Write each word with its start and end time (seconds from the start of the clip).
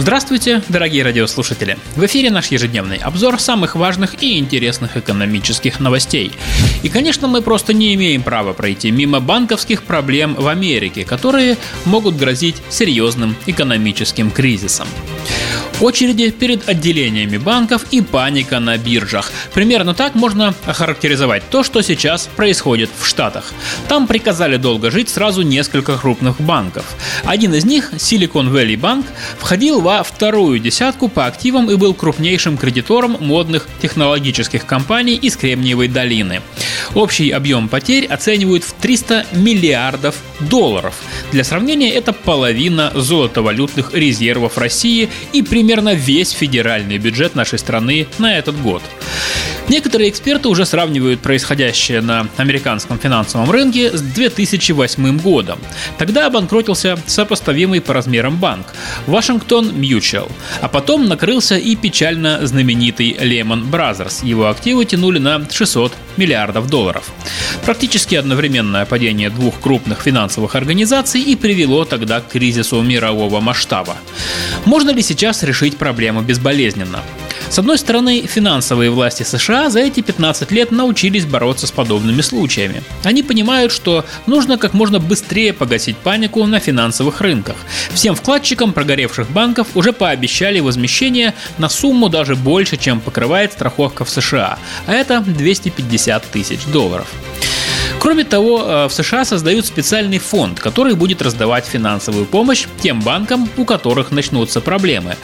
Здравствуйте, 0.00 0.62
дорогие 0.70 1.02
радиослушатели! 1.02 1.76
В 1.94 2.06
эфире 2.06 2.30
наш 2.30 2.46
ежедневный 2.46 2.96
обзор 2.96 3.38
самых 3.38 3.76
важных 3.76 4.22
и 4.22 4.38
интересных 4.38 4.96
экономических 4.96 5.78
новостей. 5.78 6.32
И, 6.82 6.88
конечно, 6.88 7.28
мы 7.28 7.42
просто 7.42 7.74
не 7.74 7.92
имеем 7.92 8.22
права 8.22 8.54
пройти 8.54 8.90
мимо 8.90 9.20
банковских 9.20 9.82
проблем 9.82 10.36
в 10.36 10.48
Америке, 10.48 11.04
которые 11.04 11.58
могут 11.84 12.16
грозить 12.16 12.62
серьезным 12.70 13.36
экономическим 13.44 14.30
кризисом. 14.30 14.88
Очереди 15.80 16.30
перед 16.30 16.68
отделениями 16.68 17.38
банков 17.38 17.86
и 17.90 18.02
паника 18.02 18.60
на 18.60 18.76
биржах. 18.76 19.32
Примерно 19.54 19.94
так 19.94 20.14
можно 20.14 20.54
охарактеризовать 20.66 21.42
то, 21.48 21.62
что 21.62 21.80
сейчас 21.80 22.28
происходит 22.36 22.90
в 22.98 23.06
Штатах. 23.06 23.52
Там 23.88 24.06
приказали 24.06 24.56
долго 24.56 24.90
жить 24.90 25.08
сразу 25.08 25.40
несколько 25.40 25.96
крупных 25.96 26.38
банков. 26.38 26.84
Один 27.24 27.54
из 27.54 27.64
них, 27.64 27.92
Silicon 27.94 28.52
Valley 28.52 28.78
Bank, 28.78 29.06
входил 29.38 29.80
во 29.80 30.02
вторую 30.02 30.58
десятку 30.58 31.08
по 31.08 31.24
активам 31.26 31.70
и 31.70 31.76
был 31.76 31.94
крупнейшим 31.94 32.58
кредитором 32.58 33.16
модных 33.20 33.66
технологических 33.80 34.66
компаний 34.66 35.14
из 35.14 35.36
Кремниевой 35.36 35.88
долины. 35.88 36.42
Общий 36.94 37.30
объем 37.30 37.68
потерь 37.68 38.06
оценивают 38.06 38.64
в 38.64 38.72
300 38.72 39.26
миллиардов 39.32 40.16
долларов. 40.40 40.94
Для 41.30 41.44
сравнения, 41.44 41.92
это 41.92 42.12
половина 42.12 42.90
золотовалютных 42.94 43.94
резервов 43.94 44.58
России 44.58 45.08
и 45.32 45.42
примерно 45.42 45.94
весь 45.94 46.30
федеральный 46.30 46.98
бюджет 46.98 47.34
нашей 47.34 47.58
страны 47.58 48.06
на 48.18 48.36
этот 48.36 48.60
год. 48.60 48.82
Некоторые 49.68 50.10
эксперты 50.10 50.48
уже 50.48 50.66
сравнивают 50.66 51.20
происходящее 51.20 52.00
на 52.00 52.28
американском 52.36 52.98
финансовом 52.98 53.50
рынке 53.50 53.96
с 53.96 54.00
2008 54.00 55.18
годом. 55.18 55.58
Тогда 55.98 56.26
обанкротился 56.26 56.98
сопоставимый 57.06 57.80
по 57.80 57.94
размерам 57.94 58.38
банк– 58.38 58.66
Вашингтон 59.06 59.70
Mutual. 59.70 60.30
А 60.60 60.68
потом 60.68 61.08
накрылся 61.08 61.56
и 61.56 61.76
печально 61.76 62.46
знаменитый 62.46 63.12
Lehman 63.12 63.70
Brothers. 63.70 64.26
Его 64.26 64.48
активы 64.48 64.84
тянули 64.84 65.18
на 65.18 65.48
600 65.50 65.92
миллиардов 66.16 66.68
долларов. 66.68 67.10
Практически 67.64 68.14
одновременное 68.14 68.86
падение 68.86 69.30
двух 69.30 69.60
крупных 69.60 70.02
финансовых 70.02 70.54
организаций 70.54 71.20
и 71.20 71.36
привело 71.36 71.84
тогда 71.84 72.20
к 72.20 72.28
кризису 72.28 72.80
мирового 72.82 73.40
масштаба. 73.40 73.96
Можно 74.64 74.90
ли 74.90 75.02
сейчас 75.02 75.42
решить 75.42 75.76
проблему 75.76 76.22
безболезненно? 76.22 77.00
С 77.50 77.58
одной 77.58 77.78
стороны, 77.78 78.28
финансовые 78.28 78.90
власти 78.90 79.24
США 79.24 79.70
за 79.70 79.80
эти 79.80 80.02
15 80.02 80.52
лет 80.52 80.70
научились 80.70 81.26
бороться 81.26 81.66
с 81.66 81.72
подобными 81.72 82.20
случаями. 82.20 82.84
Они 83.02 83.24
понимают, 83.24 83.72
что 83.72 84.04
нужно 84.26 84.56
как 84.56 84.72
можно 84.72 85.00
быстрее 85.00 85.52
погасить 85.52 85.96
панику 85.96 86.46
на 86.46 86.60
финансовых 86.60 87.20
рынках. 87.20 87.56
Всем 87.92 88.14
вкладчикам 88.14 88.72
прогоревших 88.72 89.28
банков 89.32 89.66
уже 89.74 89.92
пообещали 89.92 90.60
возмещение 90.60 91.34
на 91.58 91.68
сумму 91.68 92.08
даже 92.08 92.36
больше, 92.36 92.76
чем 92.76 93.00
покрывает 93.00 93.52
страховка 93.52 94.04
в 94.04 94.10
США, 94.10 94.56
а 94.86 94.92
это 94.92 95.20
250 95.20 96.22
тысяч 96.30 96.64
долларов. 96.66 97.08
Кроме 98.00 98.24
того, 98.24 98.64
э, 98.64 98.88
в 98.88 98.92
США 98.92 99.26
создают 99.26 99.66
специальный 99.66 100.18
фонд, 100.18 100.58
который 100.58 100.94
будет 100.94 101.20
раздавать 101.20 101.66
финансовую 101.66 102.24
помощь 102.24 102.66
тем 102.82 103.02
банкам, 103.02 103.46
у 103.58 103.66
которых 103.66 104.10
начнутся 104.10 104.62
проблемы. 104.62 105.16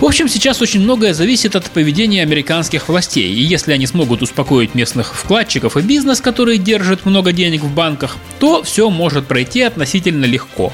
В 0.00 0.04
общем, 0.06 0.26
сейчас 0.26 0.62
очень 0.62 0.80
многое 0.80 1.12
зависит 1.12 1.54
от 1.56 1.70
поведения 1.70 2.22
американских 2.22 2.88
властей, 2.88 3.30
и 3.30 3.42
если 3.42 3.74
они 3.74 3.86
смогут 3.86 4.22
успокоить 4.22 4.74
местных 4.74 5.14
вкладчиков 5.14 5.76
и 5.76 5.82
бизнес, 5.82 6.22
которые 6.22 6.56
держат 6.56 7.04
много 7.04 7.32
денег 7.32 7.62
в 7.62 7.74
банках, 7.74 8.16
то 8.40 8.62
все 8.62 8.88
может 8.88 9.26
пройти 9.26 9.60
относительно 9.60 10.24
легко. 10.24 10.72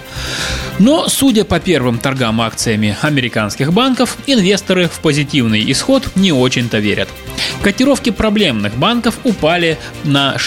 Но, 0.78 1.08
судя 1.08 1.44
по 1.44 1.58
первым 1.58 1.98
торгам 1.98 2.40
акциями 2.40 2.96
американских 3.02 3.72
банков, 3.72 4.16
инвесторы 4.26 4.88
в 4.88 5.00
позитивный 5.00 5.70
исход 5.72 6.04
не 6.14 6.32
очень-то 6.32 6.78
верят. 6.78 7.08
Котировки 7.62 8.10
проблемных 8.10 8.76
банков 8.76 9.18
упали 9.24 9.78
на 10.04 10.38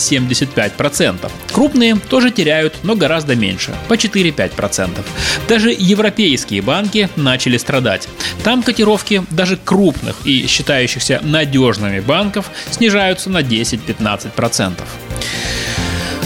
65-75%. 0.00 1.30
Крупные 1.52 1.96
тоже 1.96 2.30
теряют, 2.30 2.74
но 2.82 2.96
гораздо 2.96 3.36
меньше, 3.36 3.74
по 3.88 3.94
4-5%. 3.94 5.04
Даже 5.48 5.74
европейские 5.76 6.62
банки 6.62 7.08
начали 7.16 7.56
страдать. 7.56 8.08
Там 8.42 8.62
котировки 8.62 9.22
даже 9.30 9.56
крупных 9.56 10.16
и 10.24 10.46
считающихся 10.46 11.20
надежными 11.22 12.00
банков 12.00 12.50
снижаются 12.70 13.30
на 13.30 13.42
10-15%. 13.42 14.80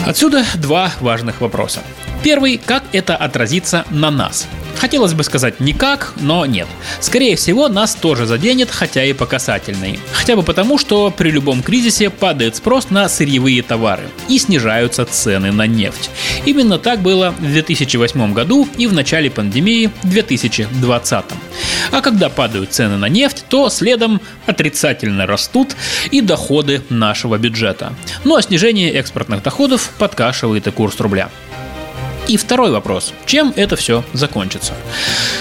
Отсюда 0.07 0.45
два 0.57 0.93
важных 1.01 1.41
вопроса. 1.41 1.81
Первый, 2.23 2.59
как 2.59 2.85
это 2.93 3.17
отразится 3.17 3.85
на 3.91 4.11
нас? 4.11 4.47
Хотелось 4.79 5.15
бы 5.15 5.25
сказать 5.25 5.61
никак, 5.61 6.13
но 6.17 6.47
нет. 6.47 6.69
Скорее 7.01 7.37
всего, 7.37 7.69
нас 7.69 7.95
тоже 7.95 8.27
заденет, 8.27 8.71
хотя 8.71 9.05
и 9.05 9.13
по 9.13 9.27
касательной. 9.27 9.99
Хотя 10.13 10.37
бы 10.37 10.43
потому, 10.43 10.79
что 10.79 11.11
при 11.11 11.31
любом 11.31 11.63
кризисе 11.63 12.11
падает 12.11 12.57
спрос 12.57 12.91
на 12.91 13.09
сырьевые 13.09 13.63
товары 13.63 14.05
и 14.29 14.39
снижаются 14.39 15.05
цены 15.05 15.53
на 15.53 15.67
нефть. 15.67 16.11
Именно 16.45 16.79
так 16.79 17.01
было 17.01 17.35
в 17.39 17.43
2008 17.43 18.33
году 18.33 18.69
и 18.77 18.87
в 18.87 18.93
начале 18.93 19.31
пандемии 19.31 19.91
2020. 20.05 21.25
А 21.91 22.01
когда 22.01 22.29
падают 22.29 22.73
цены 22.73 22.97
на 22.97 23.09
нефть, 23.09 23.45
то 23.49 23.69
следом 23.71 24.21
отрицательно 24.47 25.27
растут 25.27 25.77
и 26.11 26.21
доходы 26.21 26.83
нашего 26.89 27.39
бюджета. 27.39 27.95
Ну 28.25 28.37
а 28.37 28.43
снижение 28.43 28.93
экспортных 28.93 29.43
доходов 29.43 29.91
подкашивает 29.99 30.67
и 30.67 30.71
курс 30.71 31.01
рубля. 31.01 31.31
И 32.27 32.37
второй 32.39 32.71
вопрос. 32.71 33.13
Чем 33.27 33.53
это 33.55 33.77
все 33.77 34.03
закончится? 34.15 34.75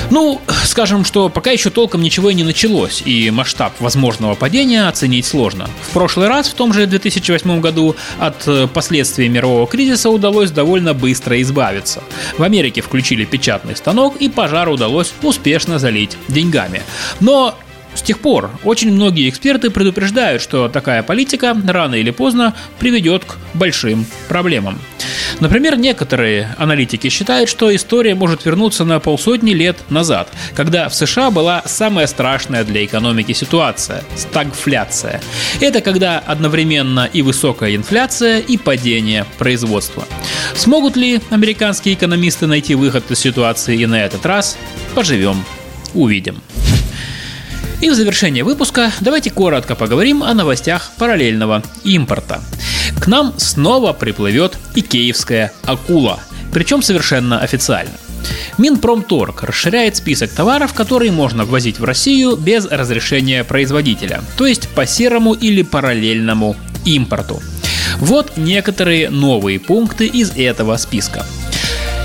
Ну, 0.10 0.42
скажем, 0.66 1.06
что 1.06 1.30
пока 1.30 1.52
еще 1.52 1.70
толком 1.70 2.02
ничего 2.02 2.30
и 2.30 2.34
не 2.34 2.44
началось, 2.44 3.02
и 3.06 3.32
масштаб 3.32 3.74
возможного 3.80 4.36
падения 4.36 4.88
оценить 4.88 5.26
сложно. 5.26 5.70
В 5.90 5.94
прошлый 5.94 6.28
раз, 6.28 6.50
в 6.50 6.54
том 6.56 6.74
же 6.74 6.86
2008 6.86 7.62
году, 7.62 7.96
от 8.20 8.48
э, 8.48 8.68
последствий 8.68 9.30
мирового 9.30 9.66
кризиса 9.66 10.10
удалось 10.10 10.52
довольно 10.52 10.94
быстро 10.94 11.42
избавиться. 11.42 12.04
В 12.38 12.44
Америке 12.44 12.82
включили 12.82 13.24
печатный 13.24 13.76
станок, 13.78 14.18
и 14.18 14.28
пожар 14.28 14.68
удалось 14.68 15.14
успешно 15.22 15.80
залить 15.80 16.18
деньгами. 16.28 16.82
Но 17.22 17.58
с 17.96 18.02
тех 18.02 18.20
пор 18.20 18.52
очень 18.64 18.92
многие 18.92 19.30
эксперты 19.30 19.70
предупреждают, 19.70 20.42
что 20.42 20.68
такая 20.68 21.04
политика 21.04 21.56
рано 21.66 21.96
или 21.96 22.12
поздно 22.12 22.56
приведет 22.80 23.24
к 23.24 23.38
большим 23.54 24.06
проблемам. 24.28 24.80
Например, 25.40 25.78
некоторые 25.78 26.56
аналитики 26.58 27.10
считают, 27.10 27.50
что 27.50 27.74
история 27.76 28.16
может 28.16 28.46
вернуться 28.46 28.86
на 28.86 29.00
полсотни 29.00 29.52
лет 29.52 29.78
назад, 29.90 30.30
когда 30.56 30.90
в 30.90 30.96
США 30.96 31.32
была 31.32 31.64
самая 31.66 32.08
страшная 32.08 32.64
для 32.64 32.86
экономики 32.86 33.34
ситуация– 33.34 34.04
стагфляция. 34.16 35.22
Это 35.60 35.82
когда 35.82 36.20
одновременно 36.20 37.10
и 37.12 37.22
высокая 37.22 37.76
инфляция, 37.76 38.40
и 38.40 38.58
падение 38.58 39.26
производства. 39.38 40.06
Смогут 40.56 40.96
ли 40.96 41.22
американские 41.30 41.96
экономисты 41.96 42.48
найти 42.48 42.76
выход 42.76 43.10
из 43.12 43.20
ситуации 43.20 43.78
и 43.78 43.86
на 43.86 44.04
этот 44.04 44.26
раз? 44.26 44.58
Поживем, 44.96 45.44
увидим. 45.94 46.42
И 47.84 47.90
в 47.90 47.96
завершение 47.96 48.46
выпуска 48.46 48.94
давайте 49.02 49.30
коротко 49.30 49.76
поговорим 49.76 50.24
о 50.24 50.34
новостях 50.34 50.94
параллельного 50.98 51.62
импорта. 51.84 52.40
К 52.98 53.08
нам 53.08 53.34
снова 53.36 53.92
приплывет 53.92 54.58
икеевская 54.74 55.52
акула, 55.66 56.22
причем 56.54 56.82
совершенно 56.82 57.42
официально. 57.42 57.92
Минпромторг 58.58 59.44
расширяет 59.44 59.98
список 59.98 60.32
товаров, 60.32 60.74
которые 60.74 61.12
можно 61.12 61.44
ввозить 61.44 61.78
в 61.78 61.84
Россию 61.84 62.38
без 62.38 62.68
разрешения 62.68 63.44
производителя, 63.44 64.22
то 64.38 64.46
есть 64.46 64.70
по 64.70 64.86
серому 64.86 65.34
или 65.34 65.62
параллельному 65.62 66.56
импорту. 66.86 67.44
Вот 67.98 68.38
некоторые 68.38 69.10
новые 69.10 69.60
пункты 69.60 70.06
из 70.06 70.32
этого 70.38 70.78
списка. 70.78 71.26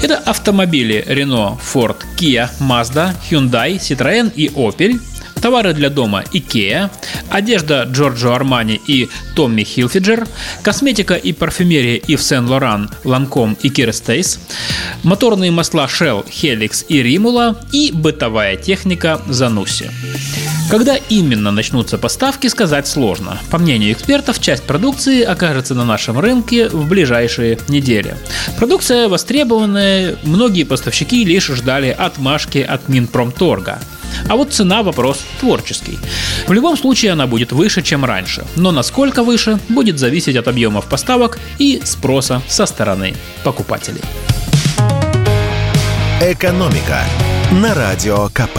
Это 0.03 0.17
автомобили 0.17 1.05
Renault, 1.07 1.59
Ford, 1.73 1.99
Kia, 2.17 2.49
Mazda, 2.59 3.15
Hyundai, 3.31 3.77
Citroën 3.79 4.33
и 4.35 4.49
Opel, 4.49 4.99
товары 5.39 5.75
для 5.75 5.91
дома 5.91 6.25
IKEA, 6.33 6.91
одежда 7.31 7.85
Джорджо 7.85 8.35
Армани 8.35 8.81
и 8.87 9.09
Томми 9.35 9.63
Хилфиджер, 9.63 10.27
косметика 10.63 11.15
и 11.15 11.33
парфюмерия 11.33 11.97
Ив 11.97 12.23
Сен-Лоран, 12.23 12.91
Ланком 13.05 13.57
и 13.63 13.69
Кирстейс, 13.69 14.39
моторные 15.03 15.51
масла 15.51 15.87
Shell, 15.87 16.27
Helix 16.29 16.85
и 16.89 17.03
Римула 17.03 17.59
и 17.73 17.91
бытовая 17.93 18.57
техника 18.57 19.21
Зануси. 19.29 19.91
Когда 20.71 20.97
именно 20.97 21.51
начнутся 21.51 21.97
поставки, 21.97 22.47
сказать 22.49 22.87
сложно. 22.87 23.39
По 23.51 23.57
мнению 23.57 23.93
экспертов, 23.93 24.39
часть 24.39 24.65
продукции 24.65 25.23
окажется 25.23 25.75
на 25.75 25.87
нашем 25.87 26.19
рынке 26.19 26.69
в 26.69 26.87
ближайшие 26.87 27.59
недели. 27.69 28.17
Продукция 28.59 29.09
востребованная, 29.09 30.17
многие 30.25 30.65
поставщики 30.65 31.25
лишь 31.25 31.47
ждали 31.47 31.89
отмашки 31.89 32.59
от 32.59 32.89
Минпромторга. 32.89 33.81
А 34.29 34.37
вот 34.37 34.53
цена– 34.53 34.83
вопрос 34.85 35.25
творческий. 35.41 35.99
В 36.47 36.53
любом 36.53 36.77
случае 36.77 37.13
она 37.13 37.27
будет 37.27 37.53
выше, 37.53 37.83
чем 37.83 38.05
раньше. 38.05 38.45
Но 38.57 38.73
насколько 38.73 39.23
выше, 39.23 39.59
будет 39.69 39.99
зависеть 39.99 40.37
от 40.37 40.49
объемов 40.49 40.87
поставок 40.87 41.39
и 41.59 41.81
спроса 41.85 42.43
со 42.49 42.67
стороны 42.67 43.15
покупателей. 43.45 44.03
«Экономика» 46.21 47.05
на 47.53 47.75
Радио 47.75 48.29
КП. 48.29 48.59